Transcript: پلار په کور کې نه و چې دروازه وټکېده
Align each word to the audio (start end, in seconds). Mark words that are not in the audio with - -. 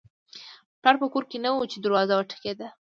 پلار 0.81 0.95
په 1.01 1.07
کور 1.13 1.23
کې 1.29 1.37
نه 1.43 1.49
و 1.51 1.69
چې 1.71 1.77
دروازه 1.79 2.13
وټکېده 2.15 2.67